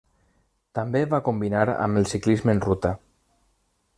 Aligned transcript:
També 0.79 1.01
va 1.11 1.19
combinar 1.27 1.67
amb 1.73 2.01
el 2.01 2.09
ciclisme 2.13 2.57
en 2.57 2.65
ruta. 2.69 2.97